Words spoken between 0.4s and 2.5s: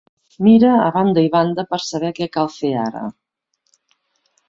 Mira a banda i banda per saber què